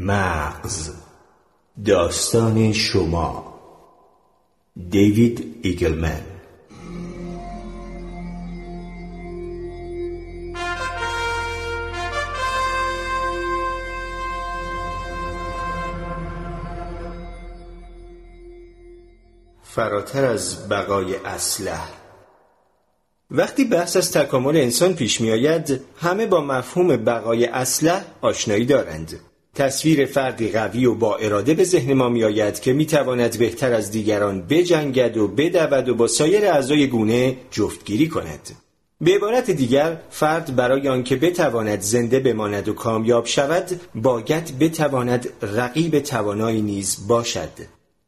مغز. 0.00 0.90
داستان 1.84 2.72
شما. 2.72 3.54
دیوید 4.90 5.60
ایگلمن. 5.62 6.20
فراتر 19.62 20.24
از 20.24 20.68
بقای 20.68 21.16
اسلح 21.16 21.88
وقتی 23.30 23.64
بحث 23.64 23.96
از 23.96 24.12
تکامل 24.12 24.56
انسان 24.56 24.94
پیش 24.94 25.20
می 25.20 25.30
آید 25.30 25.80
همه 26.00 26.26
با 26.26 26.40
مفهوم 26.40 26.96
بقای 26.96 27.46
اسلح 27.46 28.04
آشنایی 28.20 28.64
دارند. 28.64 29.27
تصویر 29.58 30.06
فردی 30.06 30.48
قوی 30.48 30.86
و 30.86 30.94
با 30.94 31.16
اراده 31.16 31.54
به 31.54 31.64
ذهن 31.64 31.92
ما 31.92 32.08
می 32.08 32.24
آید 32.24 32.60
که 32.60 32.72
می 32.72 32.86
تواند 32.86 33.38
بهتر 33.38 33.72
از 33.72 33.90
دیگران 33.90 34.42
بجنگد 34.42 35.16
و 35.16 35.28
بدود 35.28 35.88
و 35.88 35.94
با 35.94 36.06
سایر 36.06 36.46
اعضای 36.46 36.86
گونه 36.86 37.36
جفتگیری 37.50 38.08
کند. 38.08 38.50
به 39.00 39.14
عبارت 39.14 39.50
دیگر 39.50 40.00
فرد 40.10 40.56
برای 40.56 40.88
آنکه 40.88 41.16
بتواند 41.16 41.80
زنده 41.80 42.20
بماند 42.20 42.68
و 42.68 42.72
کامیاب 42.72 43.26
شود 43.26 43.80
باید 43.94 44.58
بتواند 44.58 45.28
رقیب 45.42 46.00
توانایی 46.00 46.62
نیز 46.62 47.06
باشد. 47.08 47.52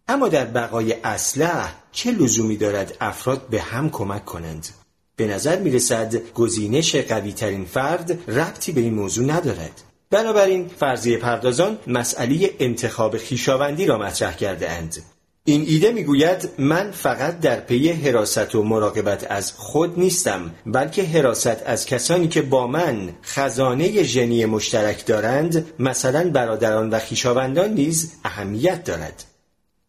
اما 0.09 0.29
در 0.29 0.45
بقای 0.45 0.95
اسلح 1.05 1.75
چه 1.93 2.11
لزومی 2.11 2.57
دارد 2.57 2.97
افراد 3.01 3.47
به 3.51 3.61
هم 3.61 3.91
کمک 3.91 4.25
کنند؟ 4.25 4.69
به 5.17 5.27
نظر 5.27 5.59
می 5.59 5.71
رسد 5.71 6.33
گزینش 6.33 6.97
قوی 6.97 7.33
ترین 7.33 7.65
فرد 7.65 8.31
ربطی 8.31 8.73
به 8.73 8.81
این 8.81 8.95
موضوع 8.95 9.27
ندارد. 9.27 9.90
بنابراین 10.11 10.69
فرضیه 10.69 11.19
پردازان 11.19 11.79
مسئله 11.87 12.51
انتخاب 12.59 13.17
خیشاوندی 13.17 13.87
را 13.87 13.99
مطرح 13.99 14.37
کرده 14.37 14.71
اند. 14.71 14.97
این 15.45 15.65
ایده 15.69 15.93
می‌گوید 15.93 16.49
من 16.59 16.91
فقط 16.91 17.41
در 17.41 17.61
پی 17.61 17.89
حراست 17.89 18.55
و 18.55 18.63
مراقبت 18.63 19.27
از 19.31 19.53
خود 19.53 19.99
نیستم 19.99 20.51
بلکه 20.67 21.05
حراست 21.05 21.63
از 21.67 21.87
کسانی 21.87 22.29
که 22.29 22.43
با 22.43 22.67
من 22.67 23.09
خزانه 23.23 24.03
ژنی 24.03 24.45
مشترک 24.45 25.07
دارند 25.07 25.67
مثلا 25.79 26.31
برادران 26.31 26.91
و 26.91 26.99
خیشاوندان 26.99 27.75
نیز 27.75 28.13
اهمیت 28.25 28.85
دارد 28.85 29.25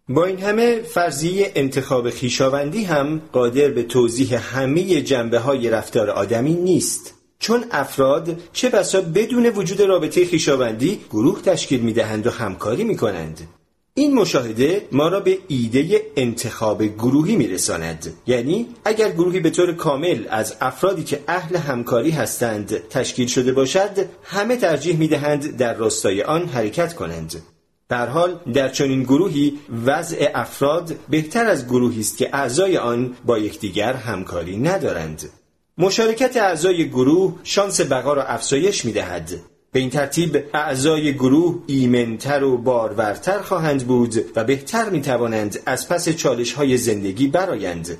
با 0.09 0.25
این 0.25 0.39
همه 0.39 0.81
فرضیه 0.81 1.51
انتخاب 1.55 2.09
خیشاوندی 2.09 2.83
هم 2.83 3.21
قادر 3.31 3.67
به 3.67 3.83
توضیح 3.83 4.57
همه 4.57 5.01
جنبه 5.01 5.39
های 5.39 5.69
رفتار 5.69 6.09
آدمی 6.09 6.53
نیست 6.53 7.20
چون 7.41 7.65
افراد 7.71 8.39
چه 8.53 8.69
بسا 8.69 9.01
بدون 9.01 9.45
وجود 9.45 9.81
رابطه 9.81 10.25
خیشاوندی 10.25 10.99
گروه 11.09 11.41
تشکیل 11.41 11.81
می‌دهند 11.81 12.27
و 12.27 12.29
همکاری 12.29 12.83
می 12.83 12.97
کنند. 12.97 13.47
این 13.93 14.13
مشاهده 14.13 14.87
ما 14.91 15.07
را 15.07 15.19
به 15.19 15.37
ایده 15.47 16.01
انتخاب 16.15 16.83
گروهی 16.83 17.35
میرساند. 17.35 18.13
یعنی 18.27 18.67
اگر 18.85 19.11
گروهی 19.11 19.39
به 19.39 19.49
طور 19.49 19.73
کامل 19.73 20.25
از 20.29 20.55
افرادی 20.61 21.03
که 21.03 21.19
اهل 21.27 21.55
همکاری 21.55 22.09
هستند 22.11 22.87
تشکیل 22.89 23.27
شده 23.27 23.51
باشد 23.51 24.05
همه 24.23 24.57
ترجیح 24.57 24.97
می‌دهند 24.97 25.57
در 25.57 25.73
راستای 25.73 26.23
آن 26.23 26.45
حرکت 26.45 26.93
کنند. 26.93 27.41
در 27.89 28.07
حال 28.07 28.39
در 28.53 28.69
چنین 28.69 29.03
گروهی 29.03 29.59
وضع 29.85 30.27
افراد 30.33 30.95
بهتر 31.09 31.45
از 31.45 31.65
گروهی 31.65 31.99
است 31.99 32.17
که 32.17 32.29
اعضای 32.35 32.77
آن 32.77 33.15
با 33.25 33.37
یکدیگر 33.37 33.93
همکاری 33.93 34.57
ندارند. 34.57 35.29
مشارکت 35.77 36.37
اعضای 36.37 36.89
گروه 36.89 37.39
شانس 37.43 37.81
بقا 37.81 38.13
را 38.13 38.23
افزایش 38.23 38.85
می 38.85 38.91
دهد. 38.91 39.31
به 39.71 39.79
این 39.79 39.89
ترتیب 39.89 40.43
اعضای 40.53 41.13
گروه 41.13 41.63
ایمنتر 41.67 42.43
و 42.43 42.57
بارورتر 42.57 43.39
خواهند 43.39 43.87
بود 43.87 44.15
و 44.35 44.43
بهتر 44.43 44.89
می 44.89 45.01
توانند 45.01 45.59
از 45.65 45.89
پس 45.89 46.09
چالش 46.09 46.53
های 46.53 46.77
زندگی 46.77 47.27
برایند. 47.27 47.97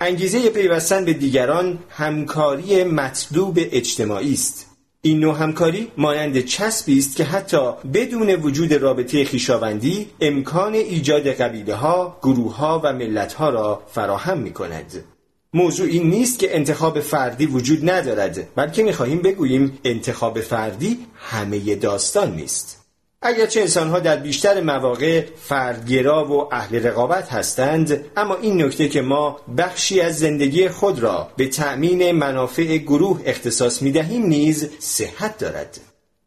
انگیزه 0.00 0.50
پیوستن 0.50 1.04
به 1.04 1.12
دیگران 1.12 1.78
همکاری 1.88 2.84
مطلوب 2.84 3.58
اجتماعی 3.58 4.32
است. 4.32 4.66
این 5.02 5.20
نوع 5.20 5.36
همکاری 5.36 5.92
مانند 5.96 6.40
چسبی 6.40 6.98
است 6.98 7.16
که 7.16 7.24
حتی 7.24 7.72
بدون 7.94 8.30
وجود 8.30 8.72
رابطه 8.72 9.24
خیشاوندی 9.24 10.10
امکان 10.20 10.74
ایجاد 10.74 11.28
قبیله 11.28 11.74
ها، 11.74 12.18
گروه 12.22 12.56
ها 12.56 12.80
و 12.84 12.92
ملت 12.92 13.32
ها 13.32 13.50
را 13.50 13.82
فراهم 13.86 14.38
می 14.38 14.52
کند. 14.52 15.04
موضوع 15.54 15.86
این 15.86 16.10
نیست 16.10 16.38
که 16.38 16.56
انتخاب 16.56 17.00
فردی 17.00 17.46
وجود 17.46 17.90
ندارد. 17.90 18.54
بلکه 18.54 18.82
می‌خواهیم 18.82 19.22
بگوییم 19.22 19.78
انتخاب 19.84 20.40
فردی 20.40 20.98
همه 21.14 21.74
داستان 21.74 22.36
نیست. 22.36 22.82
اگرچه 23.22 23.60
انسانها 23.60 24.00
در 24.00 24.16
بیشتر 24.16 24.60
مواقع 24.60 25.24
فردگرا 25.42 26.32
و 26.32 26.54
اهل 26.54 26.86
رقابت 26.86 27.32
هستند 27.32 28.04
اما 28.16 28.36
این 28.36 28.62
نکته 28.62 28.88
که 28.88 29.02
ما 29.02 29.40
بخشی 29.58 30.00
از 30.00 30.18
زندگی 30.18 30.68
خود 30.68 30.98
را 30.98 31.28
به 31.36 31.48
تأمین 31.48 32.12
منافع 32.12 32.76
گروه 32.76 33.20
اختصاص 33.24 33.82
می 33.82 33.92
دهیم 33.92 34.26
نیز 34.26 34.68
صحت 34.78 35.38
دارد. 35.38 35.80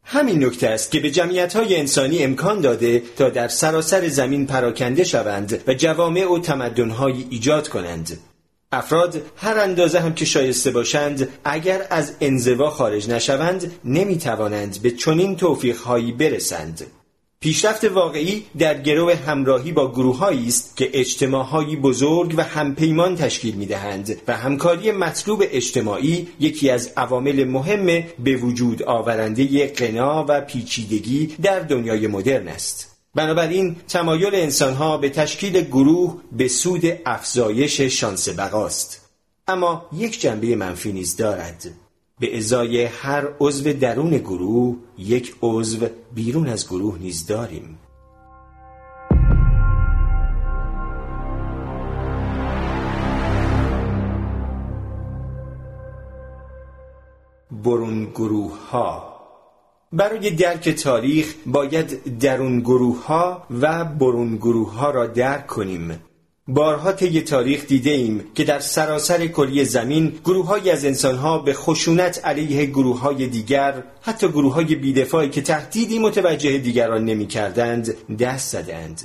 همین 0.03 0.45
نکته 0.45 0.67
است 0.67 0.91
که 0.91 0.99
به 0.99 1.11
جمعیت 1.11 1.55
های 1.55 1.75
انسانی 1.75 2.23
امکان 2.23 2.61
داده 2.61 3.03
تا 3.17 3.29
در 3.29 3.47
سراسر 3.47 4.07
زمین 4.07 4.47
پراکنده 4.47 5.03
شوند 5.03 5.63
و 5.67 5.73
جوامع 5.73 6.31
و 6.31 6.39
تمدنهایی 6.39 7.27
ایجاد 7.29 7.67
کنند. 7.67 8.19
افراد 8.71 9.21
هر 9.37 9.59
اندازه 9.59 9.99
هم 9.99 10.13
که 10.13 10.25
شایسته 10.25 10.71
باشند 10.71 11.27
اگر 11.43 11.87
از 11.89 12.15
انزوا 12.21 12.69
خارج 12.69 13.09
نشوند 13.09 13.71
نمی 13.85 14.17
توانند 14.17 14.81
به 14.81 14.91
چنین 14.91 15.35
توفیقهایی 15.35 16.11
برسند 16.11 16.85
پیشرفت 17.39 17.83
واقعی 17.83 18.45
در 18.57 18.81
گرو 18.81 19.11
همراهی 19.11 19.71
با 19.71 19.91
گروههایی 19.91 20.47
است 20.47 20.77
که 20.77 20.89
اجتماعهایی 20.93 21.75
بزرگ 21.75 22.33
و 22.37 22.43
همپیمان 22.43 23.15
تشکیل 23.15 23.55
می 23.55 23.65
دهند 23.65 24.21
و 24.27 24.37
همکاری 24.37 24.91
مطلوب 24.91 25.43
اجتماعی 25.51 26.27
یکی 26.39 26.69
از 26.69 26.91
عوامل 26.97 27.43
مهم 27.43 28.03
به 28.19 28.35
وجود 28.35 28.83
آورنده 28.83 29.67
قنا 29.67 30.25
و 30.29 30.41
پیچیدگی 30.41 31.35
در 31.41 31.59
دنیای 31.59 32.07
مدرن 32.07 32.47
است. 32.47 32.94
بنابراین 33.15 33.75
تمایل 33.87 34.35
انسانها 34.35 34.97
به 34.97 35.09
تشکیل 35.09 35.61
گروه 35.61 36.21
به 36.31 36.47
سود 36.47 36.81
افزایش 37.05 37.81
شانس 37.81 38.29
بقاست. 38.29 39.09
اما 39.47 39.85
یک 39.93 40.21
جنبه 40.21 40.55
منفی 40.55 40.91
نیز 40.91 41.15
دارد. 41.15 41.71
به 42.19 42.37
ازای 42.37 42.83
هر 42.85 43.27
عضو 43.39 43.73
درون 43.73 44.17
گروه 44.17 44.75
یک 44.97 45.35
عضو 45.41 45.87
بیرون 46.15 46.47
از 46.47 46.67
گروه 46.67 46.97
نیز 46.99 47.25
داریم. 47.25 47.79
برون 57.51 58.05
گروه 58.05 58.69
ها 58.69 59.14
برای 59.91 60.31
درک 60.31 60.69
تاریخ 60.69 61.33
باید 61.45 62.19
درون 62.19 62.59
گروه 62.59 63.05
ها 63.05 63.47
و 63.61 63.85
برون 63.85 64.35
گروه 64.35 64.73
ها 64.73 64.91
را 64.91 65.07
درک 65.07 65.47
کنیم. 65.47 65.99
بارها 66.47 66.91
طی 66.91 67.21
تاریخ 67.21 67.65
دیده 67.67 67.89
ایم 67.89 68.23
که 68.35 68.43
در 68.43 68.59
سراسر 68.59 69.27
کلی 69.27 69.65
زمین 69.65 70.19
گروههایی 70.25 70.69
از 70.69 70.85
انسانها 70.85 71.39
به 71.39 71.53
خشونت 71.53 72.25
علیه 72.25 72.65
گروه 72.65 72.99
های 72.99 73.27
دیگر 73.27 73.83
حتی 74.01 74.27
گروه 74.27 74.53
های 74.53 74.75
بیدفاعی 74.75 75.29
که 75.29 75.41
تهدیدی 75.41 75.99
متوجه 75.99 76.57
دیگران 76.57 77.05
نمی 77.05 77.27
کردند 77.27 78.17
دست 78.17 78.51
زدند. 78.51 79.01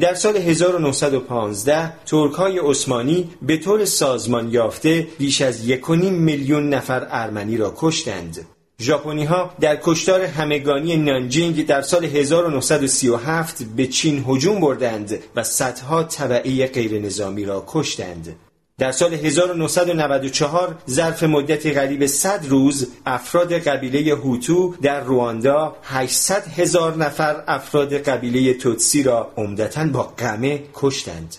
در 0.00 0.14
سال 0.14 0.36
1915 0.36 1.92
ترک 2.06 2.32
های 2.32 2.58
عثمانی 2.58 3.30
به 3.42 3.56
طور 3.56 3.84
سازمان 3.84 4.52
یافته 4.52 5.06
بیش 5.18 5.40
از 5.40 5.68
یک 5.68 5.90
میلیون 5.90 6.68
نفر 6.68 7.06
ارمنی 7.10 7.56
را 7.56 7.74
کشتند. 7.76 8.46
ژاپنی 8.80 9.24
ها 9.24 9.54
در 9.60 9.78
کشتار 9.82 10.22
همگانی 10.22 10.96
نانجینگ 10.96 11.66
در 11.66 11.82
سال 11.82 12.04
1937 12.04 13.62
به 13.76 13.86
چین 13.86 14.24
هجوم 14.28 14.60
بردند 14.60 15.18
و 15.36 15.44
صدها 15.44 16.02
طبعه 16.02 16.66
غیر 16.66 17.00
نظامی 17.00 17.44
را 17.44 17.64
کشتند. 17.66 18.36
در 18.78 18.92
سال 18.92 19.14
1994 19.14 20.78
ظرف 20.90 21.22
مدت 21.22 21.66
قریب 21.66 22.06
100 22.06 22.46
روز 22.48 22.88
افراد 23.06 23.52
قبیله 23.52 24.14
هوتو 24.14 24.74
در 24.82 25.00
رواندا 25.00 25.76
800 25.82 26.46
هزار 26.46 26.96
نفر 26.96 27.44
افراد 27.46 27.94
قبیله 27.94 28.54
توتسی 28.54 29.02
را 29.02 29.32
عمدتا 29.36 29.84
با 29.84 30.02
قمه 30.02 30.62
کشتند. 30.74 31.36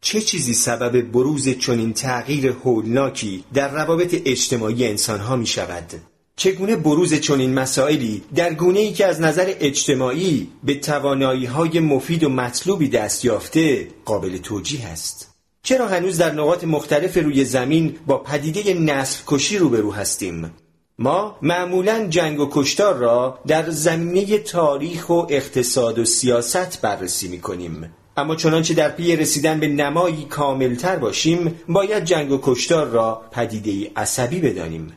چه 0.00 0.20
چیزی 0.20 0.54
سبب 0.54 1.00
بروز 1.00 1.48
چنین 1.48 1.92
تغییر 1.92 2.46
هولناکی 2.64 3.44
در 3.54 3.68
روابط 3.68 4.22
اجتماعی 4.24 4.86
انسانها 4.86 5.36
می 5.36 5.46
شود؟ 5.46 5.94
چگونه 6.38 6.76
بروز 6.76 7.14
چنین 7.14 7.54
مسائلی 7.54 8.22
در 8.34 8.54
گونه 8.54 8.80
ای 8.80 8.92
که 8.92 9.06
از 9.06 9.20
نظر 9.20 9.52
اجتماعی 9.60 10.48
به 10.64 10.74
توانایی 10.74 11.44
های 11.44 11.80
مفید 11.80 12.24
و 12.24 12.28
مطلوبی 12.28 12.88
دست 12.88 13.24
یافته 13.24 13.88
قابل 14.04 14.36
توجیه 14.36 14.86
است. 14.86 15.34
چرا 15.62 15.88
هنوز 15.88 16.18
در 16.18 16.32
نقاط 16.32 16.64
مختلف 16.64 17.16
روی 17.16 17.44
زمین 17.44 17.96
با 18.06 18.18
پدیده 18.18 18.74
نسل 18.74 19.22
کشی 19.26 19.58
روبرو 19.58 19.92
هستیم؟ 19.92 20.50
ما 20.98 21.38
معمولا 21.42 22.06
جنگ 22.06 22.40
و 22.40 22.48
کشتار 22.50 22.94
را 22.94 23.38
در 23.46 23.70
زمینه 23.70 24.38
تاریخ 24.38 25.10
و 25.10 25.26
اقتصاد 25.28 25.98
و 25.98 26.04
سیاست 26.04 26.80
بررسی 26.80 27.28
می 27.28 27.40
کنیم 27.40 27.94
اما 28.16 28.36
چنانچه 28.36 28.74
در 28.74 28.88
پی 28.88 29.16
رسیدن 29.16 29.60
به 29.60 29.68
نمایی 29.68 30.24
کاملتر 30.24 30.96
باشیم 30.96 31.60
باید 31.68 32.04
جنگ 32.04 32.32
و 32.32 32.38
کشتار 32.42 32.86
را 32.86 33.22
پدیده 33.32 33.90
عصبی 33.96 34.40
بدانیم. 34.40 34.92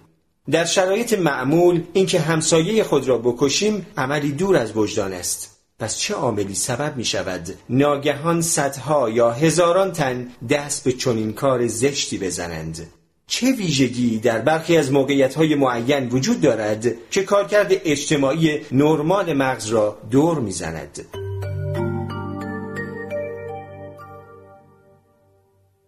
در 0.52 0.66
شرایط 0.66 1.14
معمول 1.14 1.84
اینکه 1.94 2.20
همسایه 2.20 2.84
خود 2.84 3.08
را 3.08 3.18
بکشیم 3.18 3.86
عملی 3.98 4.32
دور 4.32 4.58
از 4.58 4.78
وجدان 4.78 5.14
است. 5.14 5.58
پس 5.80 5.98
چه 5.98 6.14
عاملی 6.14 6.56
سبب 6.56 6.98
می 6.98 7.06
شود 7.06 7.54
ناگهان 7.70 8.42
صدها 8.42 9.10
یا 9.10 9.32
هزاران 9.32 9.92
تن 9.92 10.28
دست 10.50 10.84
به 10.84 10.92
چنین 10.92 11.34
کار 11.34 11.68
زشتی 11.68 12.18
بزنند؟ 12.18 12.88
چه 13.28 13.52
ویژگی 13.52 14.20
در 14.20 14.40
برخی 14.40 14.78
از 14.78 14.92
موقعیت 14.92 15.36
های 15.36 15.56
معین 15.56 16.10
وجود 16.10 16.42
دارد 16.42 17.10
که 17.12 17.24
کارکرد 17.24 17.72
اجتماعی 17.72 18.62
نرمال 18.72 19.34
مغز 19.34 19.68
را 19.68 19.98
دور 20.12 20.40
می‌زند؟ 20.40 21.06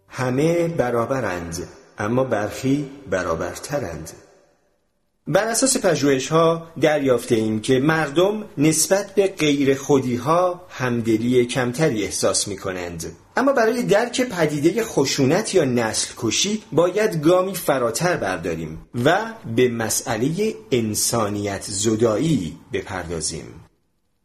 همه 0.08 0.68
برابرند 0.68 1.68
اما 1.98 2.24
برخی 2.24 2.90
برابرترند. 3.10 4.23
بر 5.26 5.48
اساس 5.48 5.76
پژوهش 5.76 6.28
ها 6.28 6.66
دریافته 6.80 7.34
ایم 7.34 7.60
که 7.60 7.78
مردم 7.78 8.44
نسبت 8.58 9.14
به 9.14 9.26
غیر 9.26 9.74
خودی 9.74 10.16
ها 10.16 10.62
همدلی 10.68 11.44
کمتری 11.44 12.04
احساس 12.04 12.48
می 12.48 12.56
کنند. 12.56 13.16
اما 13.36 13.52
برای 13.52 13.82
درک 13.82 14.20
پدیده 14.20 14.84
خشونت 14.84 15.54
یا 15.54 15.64
نسل 15.64 16.14
کشی 16.16 16.62
باید 16.72 17.22
گامی 17.22 17.54
فراتر 17.54 18.16
برداریم 18.16 18.78
و 19.04 19.18
به 19.56 19.68
مسئله 19.68 20.54
انسانیت 20.72 21.62
زدایی 21.62 22.56
بپردازیم. 22.72 23.44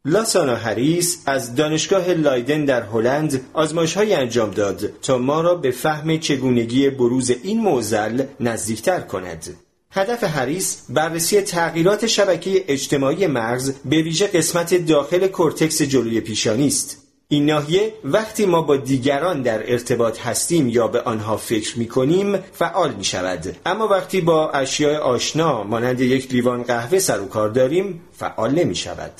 لاسانا 0.06 0.56
هریس 0.56 1.24
از 1.26 1.56
دانشگاه 1.56 2.14
لایدن 2.14 2.66
در 2.66 2.84
هلند 2.84 3.42
آزمایش 3.54 3.94
های 3.94 4.14
انجام 4.14 4.52
داد 4.52 5.02
تا 5.02 5.18
ما 5.18 5.42
را 5.42 5.56
به 5.56 5.72
فهم 5.72 6.20
چگونگی 6.20 6.90
بروز 6.90 7.30
این 7.30 7.60
موزل 7.62 8.24
نزدیکتر 8.40 9.00
کند. 9.00 9.56
هدف 9.92 10.24
هریس 10.24 10.86
بررسی 10.90 11.42
تغییرات 11.42 12.08
شبکه 12.08 12.66
اجتماعی 12.68 13.28
مغز 13.28 13.74
به 13.86 14.02
ویژه 14.02 14.28
قسمت 14.28 14.74
داخل 14.74 15.28
کورتکس 15.28 15.82
جلوی 15.82 16.22
پیشانی 16.22 16.68
است. 16.68 16.98
این 17.28 17.46
ناحیه 17.46 17.94
وقتی 18.04 18.46
ما 18.46 18.62
با 18.62 18.78
دیگران 18.78 19.42
در 19.42 19.72
ارتباط 19.72 20.20
هستیم 20.20 20.70
یا 20.70 20.88
به 20.88 21.02
آنها 21.02 21.38
فکر 21.38 21.80
می 21.80 21.88
کنیم 21.88 22.38
فعال 22.38 22.94
می 22.94 23.04
شود 23.04 23.56
اما 23.66 23.88
وقتی 23.88 24.22
با 24.22 24.52
اشیاء 24.52 24.98
آشنا 25.00 25.64
مانند 25.64 26.02
یک 26.02 26.32
لیوان 26.32 26.64
قهوه 26.64 27.00
سر 27.00 27.22
و 27.22 27.26
کار 27.26 27.50
داریم 27.50 28.02
فعال 28.12 28.52
نمی 28.52 28.76
شود 28.76 29.12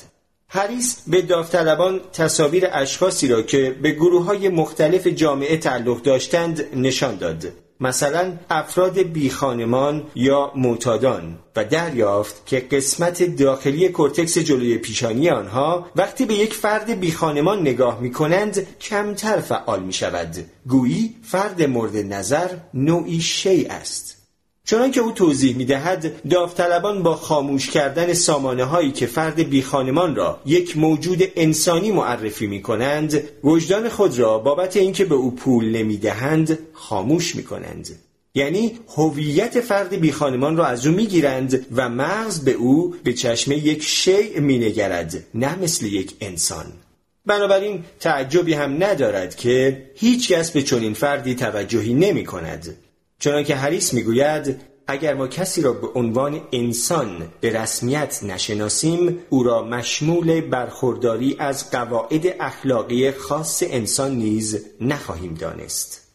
هریس 0.48 1.02
به 1.06 1.22
داوطلبان 1.22 2.00
تصاویر 2.12 2.68
اشخاصی 2.72 3.28
را 3.28 3.42
که 3.42 3.76
به 3.82 3.90
گروه 3.90 4.24
های 4.24 4.48
مختلف 4.48 5.06
جامعه 5.06 5.56
تعلق 5.56 6.02
داشتند 6.02 6.64
نشان 6.74 7.16
داد. 7.16 7.52
مثلا 7.80 8.32
افراد 8.50 8.98
بیخانمان 8.98 10.02
یا 10.14 10.52
معتادان 10.56 11.38
و 11.56 11.64
دریافت 11.64 12.46
که 12.46 12.60
قسمت 12.60 13.36
داخلی 13.36 13.88
کورتکس 13.88 14.38
جلوی 14.38 14.78
پیشانی 14.78 15.30
آنها 15.30 15.86
وقتی 15.96 16.24
به 16.26 16.34
یک 16.34 16.54
فرد 16.54 17.00
بیخانمان 17.00 17.60
نگاه 17.60 18.00
می 18.00 18.12
کنند 18.12 18.78
کمتر 18.78 19.40
فعال 19.40 19.82
می 19.82 19.92
شود 19.92 20.36
گویی 20.66 21.14
فرد 21.22 21.62
مورد 21.62 21.96
نظر 21.96 22.48
نوعی 22.74 23.20
شی 23.20 23.66
است. 23.66 24.19
چنانکه 24.64 25.00
او 25.00 25.12
توضیح 25.12 25.56
می 25.56 25.64
دهد 25.64 26.28
داوطلبان 26.28 27.02
با 27.02 27.16
خاموش 27.16 27.70
کردن 27.70 28.12
سامانه 28.12 28.64
هایی 28.64 28.92
که 28.92 29.06
فرد 29.06 29.48
بیخانمان 29.48 30.16
را 30.16 30.40
یک 30.46 30.76
موجود 30.76 31.22
انسانی 31.36 31.92
معرفی 31.92 32.46
می 32.46 32.62
کنند 32.62 33.22
وجدان 33.44 33.88
خود 33.88 34.18
را 34.18 34.38
بابت 34.38 34.76
اینکه 34.76 35.04
به 35.04 35.14
او 35.14 35.34
پول 35.34 35.76
نمی 35.76 35.96
دهند 35.96 36.58
خاموش 36.72 37.36
می 37.36 37.42
کنند 37.42 37.98
یعنی 38.34 38.78
هویت 38.96 39.60
فرد 39.60 39.94
بیخانمان 40.00 40.56
را 40.56 40.66
از 40.66 40.86
او 40.86 40.94
می‌گیرند 40.94 41.66
و 41.76 41.88
مغز 41.88 42.44
به 42.44 42.52
او 42.52 42.94
به 43.04 43.12
چشم 43.12 43.52
یک 43.52 43.82
شیء 43.82 44.40
مینگرد 44.40 45.24
نه 45.34 45.58
مثل 45.58 45.86
یک 45.86 46.16
انسان. 46.20 46.66
بنابراین 47.26 47.84
تعجبی 48.00 48.54
هم 48.54 48.82
ندارد 48.84 49.36
که 49.36 49.82
هیچ 49.94 50.32
کس 50.32 50.50
به 50.50 50.62
چنین 50.62 50.94
فردی 50.94 51.34
توجهی 51.34 51.94
نمی 51.94 52.24
کند 52.24 52.76
چنانکه 53.20 53.56
هریس 53.56 53.94
می‌گوید 53.94 54.60
اگر 54.86 55.14
ما 55.14 55.26
کسی 55.26 55.62
را 55.62 55.72
به 55.72 55.88
عنوان 55.94 56.40
انسان 56.52 57.28
به 57.40 57.50
رسمیت 57.50 58.20
نشناسیم 58.22 59.18
او 59.30 59.42
را 59.42 59.62
مشمول 59.64 60.40
برخورداری 60.40 61.36
از 61.38 61.70
قواعد 61.70 62.26
اخلاقی 62.40 63.12
خاص 63.12 63.62
انسان 63.66 64.14
نیز 64.14 64.64
نخواهیم 64.80 65.34
دانست. 65.34 66.08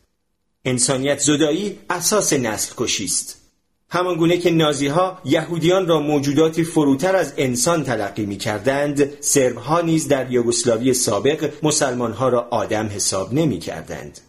انسانیت 0.66 1.20
زدایی 1.20 1.80
اساس 1.90 2.34
نسل 2.34 2.74
کشی 2.78 3.06
است. 3.06 3.42
همان 3.90 4.16
گونه 4.16 4.38
که 4.38 4.52
نازی 4.52 4.88
ها 4.88 5.20
یهودیان 5.26 5.88
را 5.88 6.00
موجوداتی 6.00 6.64
فروتر 6.64 7.16
از 7.16 7.34
انسان 7.38 7.84
تلقی 7.84 8.26
می 8.26 8.38
کردند 8.38 9.22
سرب 9.22 9.58
ها 9.58 9.82
نیز 9.82 10.08
در 10.08 10.32
یوگسلاوی 10.32 10.94
سابق 10.94 11.54
مسلمان 11.64 12.12
ها 12.12 12.30
را 12.30 12.48
آدم 12.52 12.88
حساب 12.88 13.34
نمی 13.34 13.60
کردند 13.60 14.20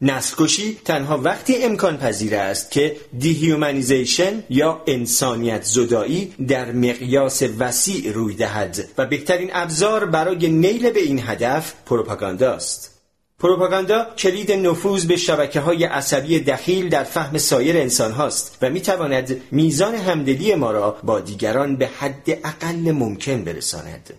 نسل 0.00 0.46
تنها 0.84 1.18
وقتی 1.18 1.62
امکان 1.62 1.98
پذیر 1.98 2.34
است 2.34 2.70
که 2.70 2.96
dehumanization 3.18 4.44
یا 4.50 4.82
انسانیت 4.86 5.62
زدایی 5.62 6.34
در 6.48 6.72
مقیاس 6.72 7.42
وسیع 7.58 8.12
روی 8.12 8.34
دهد 8.34 8.88
و 8.98 9.06
بهترین 9.06 9.50
ابزار 9.52 10.04
برای 10.04 10.48
نیل 10.48 10.90
به 10.90 11.00
این 11.00 11.22
هدف 11.26 11.74
پروپاگاندا 11.86 12.52
است. 12.52 13.02
پروپاگاندا 13.38 14.06
کلید 14.18 14.52
نفوذ 14.52 15.04
به 15.04 15.16
شبکه 15.16 15.60
های 15.60 15.84
عصبی 15.84 16.40
دخیل 16.40 16.88
در 16.88 17.04
فهم 17.04 17.38
سایر 17.38 17.76
انسان 17.76 18.12
هاست 18.12 18.58
و 18.62 18.70
می 18.70 18.80
تواند 18.80 19.40
میزان 19.50 19.94
همدلی 19.94 20.54
ما 20.54 20.70
را 20.70 20.96
با 21.02 21.20
دیگران 21.20 21.76
به 21.76 21.86
حد 21.86 22.30
اقل 22.44 22.92
ممکن 22.92 23.44
برساند. 23.44 24.14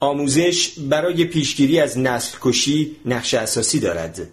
آموزش 0.00 0.78
برای 0.78 1.24
پیشگیری 1.24 1.80
از 1.80 1.98
نسل 1.98 2.38
کشی 2.40 2.96
نقش 3.04 3.34
اساسی 3.34 3.80
دارد 3.80 4.28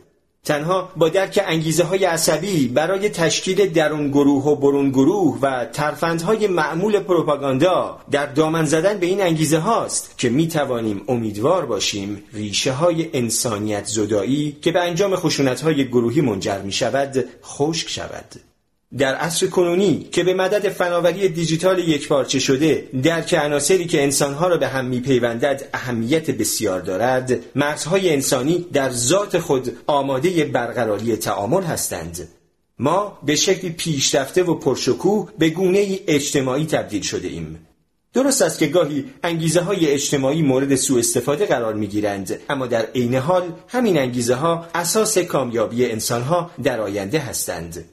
تنها 0.45 0.91
با 0.95 1.09
درک 1.09 1.43
انگیزه 1.47 1.83
های 1.83 2.05
عصبی 2.05 2.67
برای 2.67 3.09
تشکیل 3.09 3.69
درون 3.69 4.07
گروه 4.07 4.43
و 4.43 4.55
برون 4.55 4.89
گروه 4.89 5.39
و 5.41 5.65
ترفندهای 5.65 6.47
معمول 6.47 6.99
پروپاگاندا 6.99 7.99
در 8.11 8.25
دامن 8.25 8.65
زدن 8.65 8.97
به 8.97 9.05
این 9.05 9.21
انگیزه 9.21 9.57
هاست 9.57 10.17
که 10.17 10.29
می 10.29 10.47
توانیم 10.47 11.01
امیدوار 11.07 11.65
باشیم 11.65 12.23
ریشه 12.33 12.71
های 12.71 13.09
انسانیت 13.13 13.85
زدایی 13.85 14.57
که 14.61 14.71
به 14.71 14.79
انجام 14.79 15.15
خشونت 15.15 15.61
های 15.61 15.87
گروهی 15.87 16.21
منجر 16.21 16.61
می 16.61 16.71
شود 16.71 17.25
خشک 17.43 17.89
شود. 17.89 18.50
در 18.97 19.15
عصر 19.15 19.47
کنونی 19.47 20.07
که 20.11 20.23
به 20.23 20.33
مدد 20.33 20.69
فناوری 20.69 21.29
دیجیتال 21.29 21.79
یکپارچه 21.79 22.39
شده 22.39 22.89
درک 23.03 23.33
عناصری 23.33 23.85
که 23.85 24.03
انسانها 24.03 24.47
را 24.47 24.57
به 24.57 24.67
هم 24.67 24.85
میپیوندد 24.85 25.69
اهمیت 25.73 26.31
بسیار 26.31 26.81
دارد. 26.81 27.39
مرزهای 27.55 28.09
انسانی 28.09 28.65
در 28.73 28.89
ذات 28.89 29.39
خود 29.39 29.77
آماده 29.87 30.45
برقراری 30.45 31.15
تعامل 31.15 31.63
هستند. 31.63 32.27
ما 32.79 33.19
به 33.25 33.35
شکلی 33.35 33.69
پیشرفته 33.69 34.43
و 34.43 34.55
پرشکوه 34.55 35.29
به 35.37 35.49
گونه 35.49 35.99
اجتماعی 36.07 36.65
تبدیل 36.65 37.01
شده 37.01 37.27
ایم. 37.27 37.67
درست 38.13 38.41
است 38.41 38.59
که 38.59 38.67
گاهی 38.67 39.05
انگیزه 39.23 39.61
های 39.61 39.87
اجتماعی 39.87 40.41
مورد 40.41 40.75
سوء 40.75 40.99
استفاده 40.99 41.45
قرار 41.45 41.73
می 41.73 41.87
گیرند 41.87 42.39
اما 42.49 42.67
در 42.67 42.85
عین 42.95 43.15
حال 43.15 43.43
همین 43.67 43.97
انگیزه 43.97 44.35
ها 44.35 44.67
اساس 44.75 45.17
کامیابی 45.17 45.85
انسان 45.85 46.21
ها 46.21 46.51
در 46.63 46.81
آینده 46.81 47.19
هستند. 47.19 47.85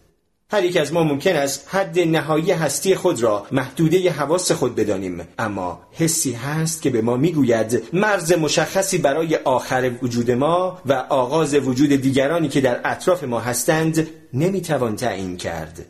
هر 0.50 0.64
یک 0.64 0.76
از 0.76 0.92
ما 0.92 1.04
ممکن 1.04 1.36
است 1.36 1.64
حد 1.66 1.98
نهایی 1.98 2.52
هستی 2.52 2.94
خود 2.94 3.22
را 3.22 3.46
محدوده 3.52 4.10
حواس 4.10 4.52
خود 4.52 4.74
بدانیم. 4.74 5.28
اما 5.38 5.80
حسی 5.92 6.32
هست 6.32 6.82
که 6.82 6.90
به 6.90 7.02
ما 7.02 7.16
می‌گوید 7.16 7.82
مرز 7.92 8.32
مشخصی 8.32 8.98
برای 8.98 9.36
آخر 9.36 9.90
وجود 10.02 10.30
ما 10.30 10.78
و 10.86 10.92
آغاز 10.92 11.54
وجود 11.54 11.88
دیگرانی 11.88 12.48
که 12.48 12.60
در 12.60 12.80
اطراف 12.84 13.24
ما 13.24 13.40
هستند 13.40 14.08
نمی‌توان 14.34 14.96
تعیین 14.96 15.36
کرد. 15.36 15.86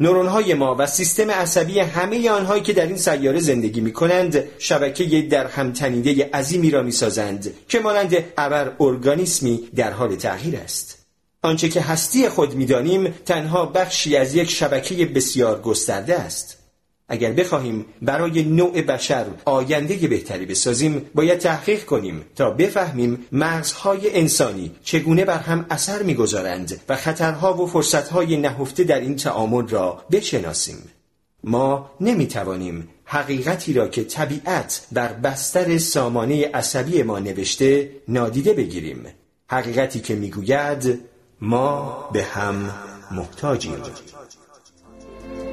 نورون 0.00 0.26
های 0.26 0.54
ما 0.54 0.76
و 0.78 0.86
سیستم 0.86 1.30
عصبی 1.30 1.80
همه 1.80 2.30
آنهایی 2.30 2.62
که 2.62 2.72
در 2.72 2.86
این 2.86 2.96
سیاره 2.96 3.40
زندگی 3.40 3.80
می 3.80 3.92
کنند 3.92 4.44
شبکه 4.58 5.22
در 5.22 5.46
هم 5.46 5.72
تنیده 5.72 6.30
عظیمی 6.34 6.70
را 6.70 6.82
می 6.82 6.92
سازند 6.92 7.54
که 7.68 7.80
مانند 7.80 8.16
ابر 8.38 8.72
ارگانیسمی 8.80 9.68
در 9.76 9.92
حال 9.92 10.16
تغییر 10.16 10.56
است. 10.56 11.01
آنچه 11.42 11.68
که 11.68 11.80
هستی 11.80 12.28
خود 12.28 12.54
می‌دانیم 12.54 13.14
تنها 13.26 13.66
بخشی 13.66 14.16
از 14.16 14.34
یک 14.34 14.50
شبکه 14.50 15.06
بسیار 15.06 15.60
گسترده 15.60 16.18
است. 16.18 16.58
اگر 17.08 17.32
بخواهیم 17.32 17.86
برای 18.02 18.42
نوع 18.42 18.82
بشر 18.82 19.26
آینده 19.44 19.94
بهتری 20.08 20.46
بسازیم 20.46 21.06
باید 21.14 21.38
تحقیق 21.38 21.84
کنیم 21.84 22.24
تا 22.36 22.50
بفهمیم 22.50 23.26
مرزهای 23.32 24.16
انسانی 24.18 24.72
چگونه 24.84 25.24
بر 25.24 25.38
هم 25.38 25.66
اثر 25.70 26.02
می‌گذارند 26.02 26.80
و 26.88 26.96
خطرها 26.96 27.62
و 27.62 27.66
فرصتهای 27.66 28.36
نهفته 28.36 28.84
در 28.84 29.00
این 29.00 29.16
تعامل 29.16 29.68
را 29.68 30.04
بشناسیم. 30.10 30.78
ما 31.44 31.90
نمی 32.00 32.26
توانیم 32.26 32.88
حقیقتی 33.04 33.72
را 33.72 33.88
که 33.88 34.04
طبیعت 34.04 34.86
بر 34.92 35.12
بستر 35.12 35.78
سامانه 35.78 36.50
عصبی 36.54 37.02
ما 37.02 37.18
نوشته 37.18 37.90
نادیده 38.08 38.52
بگیریم. 38.52 39.06
حقیقتی 39.50 40.00
که 40.00 40.14
می‌گوید 40.14 41.11
ما 41.44 42.08
به 42.12 42.24
هم 42.24 42.70
محتاجیم. 43.10 43.82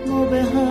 ما 0.08 0.25
به 0.25 0.43
هم 0.43 0.68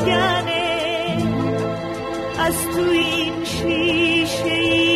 نمیشکنه 0.00 1.16
از 2.38 2.54
تو 2.74 2.90
این 2.90 3.44
شیشه 3.44 4.89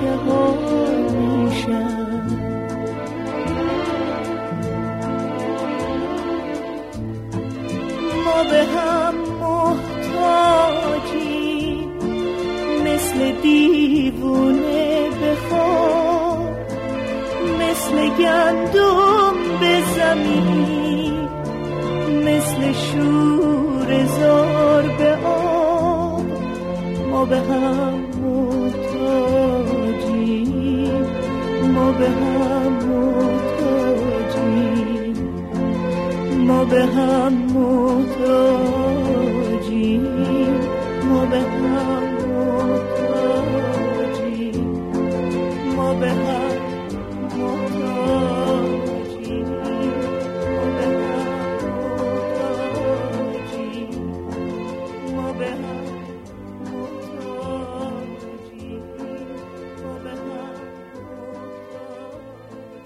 بی 0.00 0.06
انتها 0.06 0.54
میشن 1.10 1.96
ما 8.24 8.42
به 8.50 8.64
هم 8.64 9.14
مثل 12.84 13.32
دیوونه 13.42 15.08
به 15.20 15.34
زمین. 19.96 21.28
مثل 22.24 22.72
شور 22.72 24.04
به 24.98 25.16
آب. 25.26 26.26
ما 27.10 27.24
به 27.24 27.40
ما 31.76 31.92
به 31.92 32.08
هم 32.08 32.72
محتاجیم. 32.88 34.36
ما 36.46 36.64
به 36.64 36.84
هم 36.84 37.32
محتاجیم. 37.32 38.86
ما 41.08 41.26
به 41.26 41.40
هم 41.40 42.05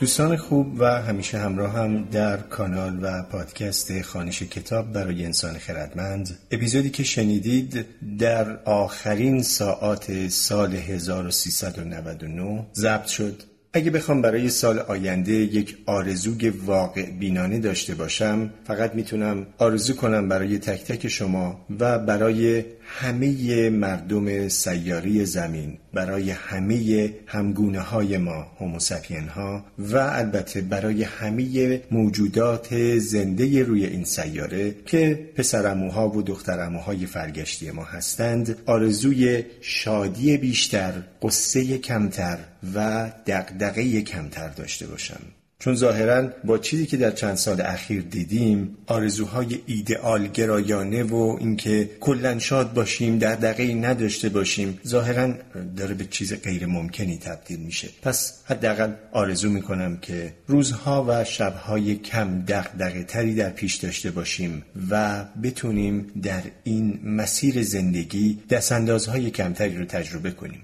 دوستان 0.00 0.36
خوب 0.36 0.80
و 0.80 1.02
همیشه 1.02 1.38
همراه 1.38 1.72
هم 1.72 2.04
در 2.04 2.36
کانال 2.36 2.98
و 3.02 3.22
پادکست 3.22 4.02
خانش 4.02 4.42
کتاب 4.42 4.92
برای 4.92 5.24
انسان 5.24 5.58
خردمند. 5.58 6.38
اپیزودی 6.50 6.90
که 6.90 7.04
شنیدید 7.04 7.86
در 8.18 8.56
آخرین 8.64 9.42
ساعات 9.42 10.28
سال 10.28 10.74
1399 10.74 12.66
ضبط 12.74 13.06
شد. 13.06 13.42
اگه 13.72 13.90
بخوام 13.90 14.22
برای 14.22 14.48
سال 14.48 14.78
آینده 14.78 15.32
یک 15.32 15.76
آرزوی 15.86 16.48
واقع 16.48 17.10
بینانه 17.10 17.58
داشته 17.58 17.94
باشم 17.94 18.50
فقط 18.64 18.94
می‌تونم 18.94 19.46
آرزو 19.58 19.94
کنم 19.94 20.28
برای 20.28 20.58
تک 20.58 20.84
تک 20.84 21.08
شما 21.08 21.66
و 21.80 21.98
برای 21.98 22.64
همه 22.82 23.70
مردم 23.70 24.48
سیاری 24.48 25.26
زمین 25.26 25.78
برای 25.94 26.30
همه 26.30 27.10
همگونه 27.26 27.80
های 27.80 28.18
ما 28.18 28.46
هوموسپین 28.58 29.28
ها 29.28 29.64
و 29.78 29.96
البته 29.96 30.60
برای 30.60 31.02
همه 31.02 31.80
موجودات 31.90 32.98
زنده 32.98 33.62
روی 33.62 33.86
این 33.86 34.04
سیاره 34.04 34.74
که 34.86 35.28
پسرموها 35.36 36.08
و 36.08 36.22
دخترموهای 36.22 37.06
فرگشتی 37.06 37.70
ما 37.70 37.84
هستند 37.84 38.56
آرزوی 38.66 39.44
شادی 39.60 40.36
بیشتر 40.36 40.92
قصه 41.22 41.78
کمتر 41.78 42.38
و 42.74 43.10
دقدقه 43.26 44.02
کمتر 44.02 44.48
داشته 44.48 44.86
باشم. 44.86 45.20
چون 45.60 45.74
ظاهرا 45.74 46.28
با 46.44 46.58
چیزی 46.58 46.86
که 46.86 46.96
در 46.96 47.10
چند 47.10 47.34
سال 47.34 47.60
اخیر 47.60 48.02
دیدیم 48.02 48.76
آرزوهای 48.86 49.60
ایدئال 49.66 50.26
گرایانه 50.26 51.02
و 51.02 51.36
اینکه 51.40 51.90
کلا 52.00 52.38
شاد 52.38 52.72
باشیم 52.72 53.18
در 53.18 53.34
دقیقی 53.34 53.74
نداشته 53.74 54.28
باشیم 54.28 54.80
ظاهرا 54.86 55.34
داره 55.76 55.94
به 55.94 56.04
چیز 56.04 56.42
غیر 56.42 56.66
ممکنی 56.66 57.18
تبدیل 57.18 57.60
میشه. 57.60 57.88
پس 58.02 58.42
حداقل 58.44 58.92
آرزو 59.12 59.50
می‌کنم 59.50 59.96
که 59.96 60.32
روزها 60.46 61.04
و 61.08 61.24
شبهای 61.24 61.96
کم 61.96 62.40
دقدقه 62.40 63.02
تری 63.02 63.34
در 63.34 63.50
پیش 63.50 63.74
داشته 63.74 64.10
باشیم 64.10 64.64
و 64.90 65.24
بتونیم 65.42 66.06
در 66.22 66.42
این 66.64 67.00
مسیر 67.04 67.62
زندگی 67.62 68.38
دستاندازهای 68.50 69.30
کمتری 69.30 69.76
رو 69.76 69.84
تجربه 69.84 70.30
کنیم. 70.30 70.60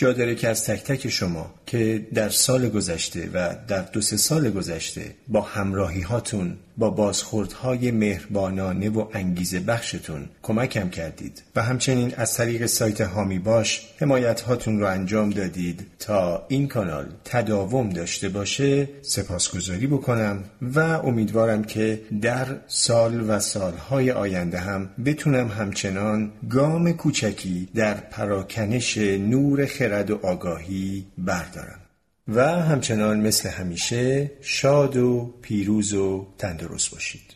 جا 0.00 0.12
داره 0.12 0.34
که 0.34 0.48
از 0.48 0.64
تک 0.64 0.84
تک 0.84 1.08
شما 1.08 1.54
که 1.66 2.06
در 2.14 2.28
سال 2.28 2.68
گذشته 2.68 3.30
و 3.34 3.54
در 3.68 3.82
دو 3.82 4.00
سه 4.00 4.16
سال 4.16 4.50
گذشته 4.50 5.14
با 5.28 5.40
همراهی 5.40 6.00
هاتون 6.00 6.56
با 6.80 6.90
بازخوردهای 6.90 7.90
مهربانانه 7.90 8.90
و 8.90 9.06
انگیزه 9.12 9.60
بخشتون 9.60 10.28
کمکم 10.42 10.90
کردید. 10.90 11.42
و 11.56 11.62
همچنین 11.62 12.14
از 12.16 12.34
طریق 12.34 12.66
سایت 12.66 13.00
هامی 13.00 13.38
باش 13.38 13.88
حمایت 13.98 14.40
هاتون 14.40 14.80
رو 14.80 14.86
انجام 14.86 15.30
دادید 15.30 15.86
تا 15.98 16.46
این 16.48 16.68
کانال 16.68 17.06
تداوم 17.24 17.90
داشته 17.90 18.28
باشه 18.28 18.88
سپاسگزاری 19.02 19.86
بکنم 19.86 20.44
و 20.62 20.78
امیدوارم 20.78 21.64
که 21.64 22.00
در 22.22 22.46
سال 22.66 23.30
و 23.30 23.38
سالهای 23.38 24.10
آینده 24.10 24.58
هم 24.58 24.90
بتونم 25.04 25.48
همچنان 25.48 26.32
گام 26.50 26.92
کوچکی 26.92 27.68
در 27.74 27.94
پراکنش 27.94 28.98
نور 28.98 29.66
خرد 29.90 30.10
و 30.10 30.26
آگاهی 30.26 31.06
بردارم. 31.18 31.80
و 32.28 32.46
همچنان 32.46 33.20
مثل 33.20 33.48
همیشه 33.48 34.30
شاد 34.40 34.96
و 34.96 35.34
پیروز 35.42 35.94
و 35.94 36.26
تندرست 36.38 36.90
باشید. 36.90 37.34